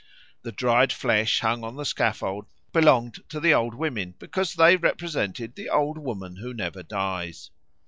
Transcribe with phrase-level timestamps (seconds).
[0.41, 5.53] The dried flesh hung on the scaffold belonged to the old women, because they represented
[5.53, 7.51] the Old Woman who Never Dies.